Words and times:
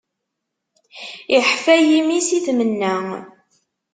Iḥfa 1.37 1.75
yimi, 1.87 2.19
si 2.27 2.39
tmenna. 2.45 2.95